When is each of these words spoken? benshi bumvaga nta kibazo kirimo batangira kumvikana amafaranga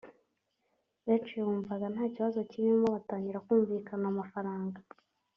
benshi 1.05 1.33
bumvaga 1.45 1.85
nta 1.93 2.05
kibazo 2.13 2.39
kirimo 2.51 2.85
batangira 2.95 3.43
kumvikana 3.45 4.05
amafaranga 4.13 4.79